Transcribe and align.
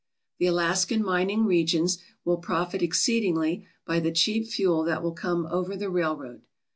The 0.39 0.47
Alaskan 0.47 1.03
mining 1.03 1.45
regions 1.45 1.99
will 2.25 2.37
profit 2.37 2.81
exceedingly 2.81 3.67
by 3.85 3.99
the 3.99 4.11
cheap 4.11 4.47
fuel 4.47 4.81
that 4.85 5.03
will 5.03 5.13
come 5.13 5.45
over 5.45 5.75
the 5.77 5.91
railroad. 5.91 6.41